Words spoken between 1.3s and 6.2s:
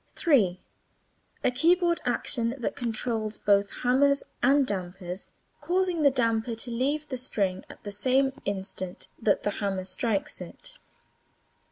A keyboard action that controls both hammers and dampers, causing the